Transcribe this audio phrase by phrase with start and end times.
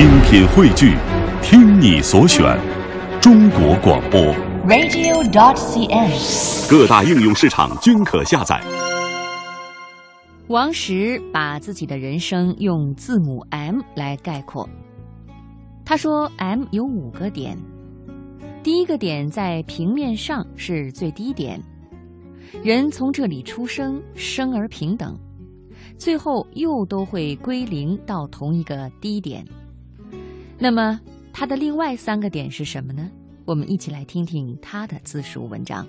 [0.00, 0.96] 精品汇聚，
[1.42, 2.58] 听你所选，
[3.20, 4.18] 中国广播。
[4.66, 6.70] radio.dot.cn，。
[6.70, 8.58] 各大应用市场均可下载。
[10.48, 14.66] 王石把自己的人生用字母 M 来概括。
[15.84, 17.58] 他说：“M 有五个点，
[18.62, 21.60] 第一个点在平面上是最低点，
[22.62, 25.14] 人从这里出生，生而平等，
[25.98, 29.44] 最后又都会归零到同一个低点。
[30.62, 31.00] 那么，
[31.32, 33.10] 他的另外三个点是什么呢？
[33.46, 35.86] 我们一起来听听他的自述文章。”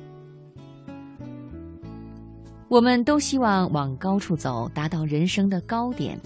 [2.69, 6.17] 我们都希望往高处走，达到人生的高点。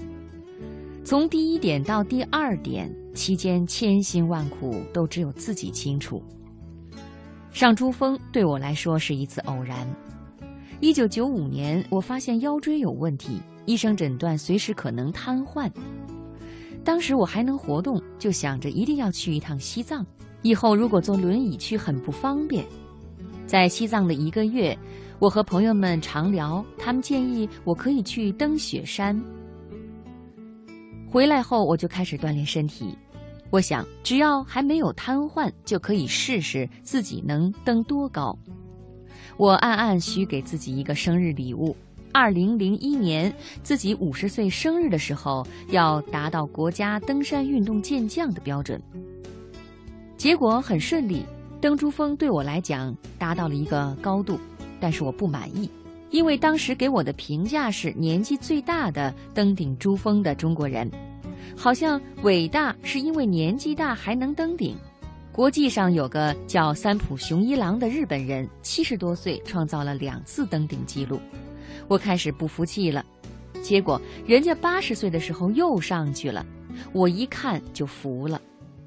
[1.04, 6.22] 从第一点到第二点期间，千辛万苦都只有自己清楚。
[7.52, 9.88] 上珠峰对我来说是一次偶然。
[10.82, 15.68] 一九九五年，我发现腰椎有问题，医生诊断随时可能瘫痪。
[16.86, 20.06] 当时我还能活动，就想着一定要去一趟西藏，
[20.44, 22.66] 以后如果坐轮椅去很不方便。
[23.46, 24.78] 在西藏的一个月。
[25.18, 29.18] 我和朋友们常聊，他们建议我可以去登雪山。
[31.10, 32.98] 回来后，我就开始锻炼身体。
[33.50, 38.38] 我想，只要还没有瘫痪，就可以试试自己能登多高。
[39.38, 41.74] 我暗暗许给自己一个生日礼物：
[42.16, 43.30] 二零零一年
[43.62, 48.82] 自己五十岁生日的时候，要达到国家登山运动健将的标准。
[50.16, 51.26] 结果很顺利，
[51.60, 54.40] 登珠峰对我来讲达到了一个高度。
[54.80, 55.70] 但是我不满意，
[56.10, 60.90] 因为当时给我的评价是年纪最大的登顶珠峰的中国人，
[61.54, 64.74] 好像伟大是因为年纪大还能登顶。
[65.34, 71.20] 国际上有个叫三浦雄一郎的日本人，七十多岁创造了两次登顶记录，
[71.88, 73.06] 我开始不服气了。
[73.62, 76.46] 结果人家八十岁的时候又上去了，
[76.94, 78.40] 我一看就服了。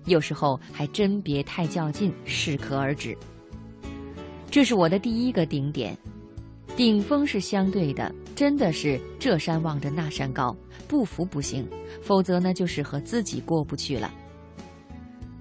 [0.07, 3.17] 有时候还真别太较劲，适可而止。
[4.51, 5.97] 这是我的第一个顶点，
[6.77, 10.57] 顶峰是相对的，真的是这山望着那山高，
[10.87, 11.69] 不服不行，
[12.01, 14.11] 否则呢就是和自己过不去了。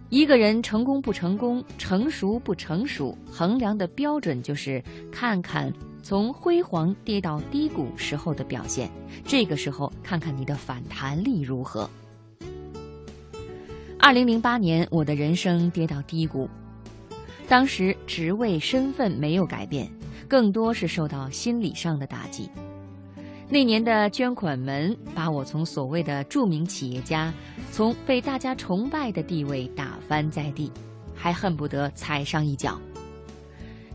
[0.09, 5.71] 一个人成功不成功，成熟不成熟，衡量的标准就是看看
[6.07, 8.89] 从辉煌跌到低谷时候的表现，
[9.25, 11.89] 这个时候看看你的反弹力如何。
[13.99, 16.49] 二零零八年，我的人生跌到低谷。
[17.45, 19.91] 当时职位身份没有改变，
[20.29, 22.49] 更多是受到心理上的打击。
[23.49, 27.33] 那年的捐款门把我从所谓的著名企业家，
[27.69, 30.71] 从被大家崇拜的地位打翻在地，
[31.13, 32.79] 还恨不得踩上一脚。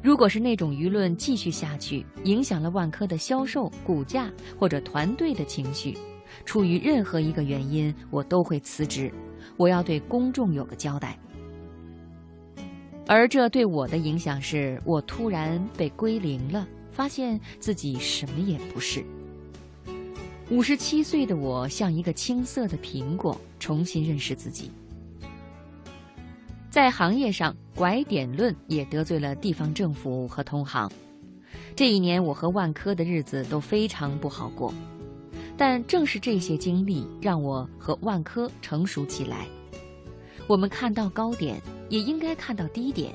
[0.02, 5.96] 如果是那种舆论继续下去，影响了万科的销售、股价或者团队的情绪，
[6.44, 9.12] 出于任何一个原因，我都会辞职。
[9.56, 11.16] 我要对公众有个交代。
[13.06, 19.04] 而这对我的影响是，我突然被归零了，发现自己什么也不是。
[20.50, 24.70] 五十七岁的我像一个青涩的苹果，重新认识自己。
[26.72, 30.91] 在行业上，拐点论也得罪了地方政府和同行。
[31.77, 34.72] 这一年，我和万科的日子都非常不好过，
[35.55, 39.47] 但正是这些经历，让我和万科成熟起来。
[40.47, 43.12] 我们看到高点，也应该看到低点。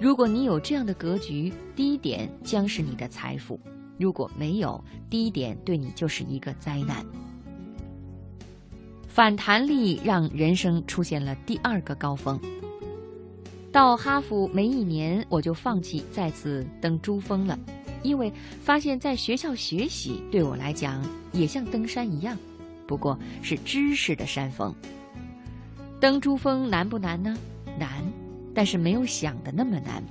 [0.00, 3.60] 如果你有这样的格局，低点将是你的财富；
[3.98, 7.04] 如果没有，低点对你就是一个灾难。
[9.06, 12.40] 反弹力让人生出现了第二个高峰。
[13.72, 17.58] 到哈佛没一年，我就放弃再次登珠峰了，
[18.02, 21.00] 因为发现在学校学习对我来讲
[21.32, 22.36] 也像登山一样，
[22.86, 24.74] 不过是知识的山峰。
[26.00, 27.36] 登珠峰难不难呢？
[27.78, 28.04] 难，
[28.52, 30.02] 但是没有想的那么难。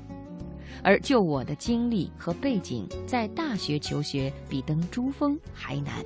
[0.82, 6.06] 而就我的经历和背景，在大学求学比登珠峰还难。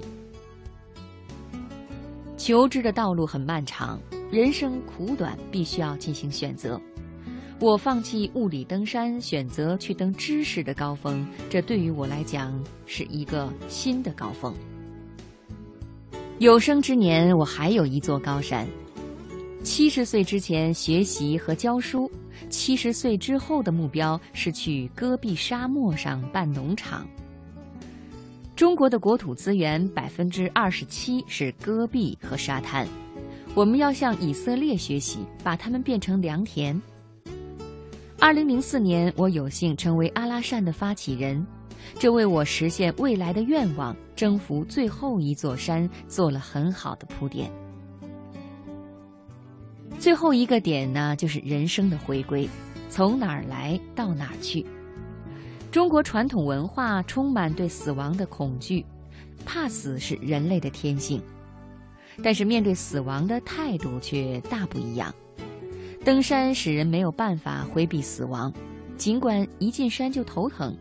[2.36, 4.00] 求知的道路很漫长，
[4.32, 6.82] 人生苦短，必须要进行选择。
[7.64, 14.54] 我放弃物理登山，选择去登知识的高峰，这对于我来讲是一个新的高峰。
[16.40, 18.68] 有生之年，我还有一座高山。
[19.64, 22.12] 七十岁之前学习和教书，
[22.50, 27.08] 七十岁之后的目标是去戈壁沙漠上办农场。
[28.58, 32.86] 中国的国土资源百分之二十七是戈壁和沙滩，
[33.56, 36.78] 我们要向以色列学习，把它们变成良田。
[38.24, 41.46] 二零零四年，我有幸成为阿拉善的发起人，
[42.00, 47.52] 这为我实现未来的愿望、征服最后一座山做了很好的铺垫。
[50.00, 52.48] 最后一个点呢，就是人生的回归，
[52.88, 54.66] 从哪儿来到哪儿去。
[55.70, 58.86] 中国传统文化充满对死亡的恐惧，
[59.46, 61.22] 怕死是人类的天性，
[62.24, 65.14] 但是面对死亡的态度却大不一样。
[66.04, 68.52] 登山使人没有办法回避死亡，
[68.98, 70.76] 尽管一进山就头疼，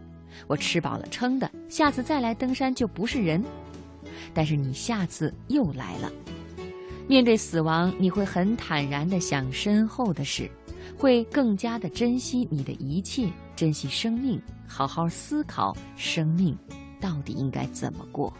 [0.49, 3.43] 我吃饱了撑的，下次再来登山就不是人。
[4.35, 6.11] 但是你下次又来了。
[7.07, 10.51] 面对死亡，你会很坦然地想身后的事，
[10.99, 16.57] 会更加的珍惜你的一切，珍惜生命，好好思考生命
[17.01, 18.33] 到底应该怎么过。